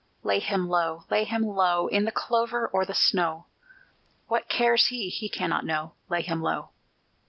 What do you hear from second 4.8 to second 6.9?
he? he cannot know: Lay him low!